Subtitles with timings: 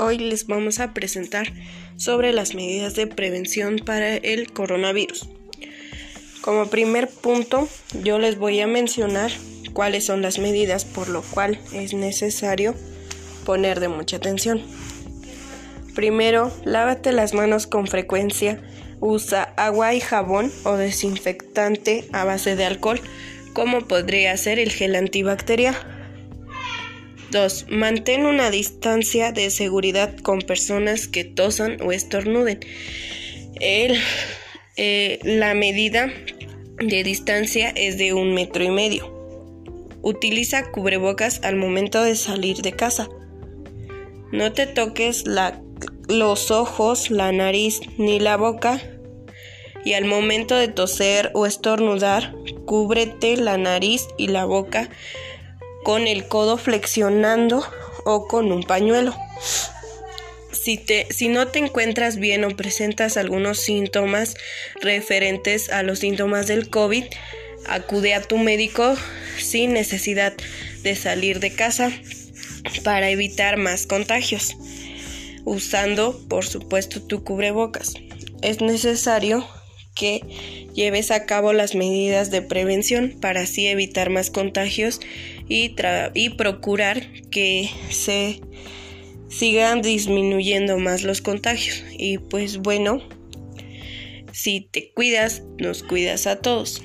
[0.00, 1.52] Hoy les vamos a presentar
[1.96, 5.28] sobre las medidas de prevención para el coronavirus.
[6.40, 7.68] Como primer punto,
[8.04, 9.32] yo les voy a mencionar
[9.72, 12.76] cuáles son las medidas por lo cual es necesario
[13.44, 14.62] poner de mucha atención.
[15.96, 18.62] Primero, lávate las manos con frecuencia,
[19.00, 23.00] usa agua y jabón o desinfectante a base de alcohol,
[23.52, 25.97] como podría ser el gel antibacterial.
[27.30, 27.66] 2.
[27.68, 32.60] Mantén una distancia de seguridad con personas que tosan o estornuden.
[33.60, 36.12] Eh, la medida
[36.78, 39.14] de distancia es de un metro y medio.
[40.02, 43.08] Utiliza cubrebocas al momento de salir de casa.
[44.32, 45.24] No te toques
[46.08, 48.80] los ojos, la nariz ni la boca.
[49.84, 52.34] Y al momento de toser o estornudar,
[52.66, 54.90] cúbrete la nariz y la boca
[55.88, 57.66] con el codo flexionando
[58.04, 59.16] o con un pañuelo.
[60.52, 64.34] Si, te, si no te encuentras bien o presentas algunos síntomas
[64.82, 67.04] referentes a los síntomas del COVID,
[67.66, 68.96] acude a tu médico
[69.38, 70.34] sin necesidad
[70.82, 71.90] de salir de casa
[72.84, 74.58] para evitar más contagios,
[75.46, 77.94] usando por supuesto tu cubrebocas.
[78.42, 79.48] Es necesario
[79.98, 80.22] que
[80.74, 85.00] lleves a cabo las medidas de prevención para así evitar más contagios
[85.48, 85.74] y,
[86.14, 88.40] y procurar que se
[89.28, 91.84] sigan disminuyendo más los contagios.
[91.90, 93.02] Y pues bueno,
[94.32, 96.82] si te cuidas, nos cuidas a todos.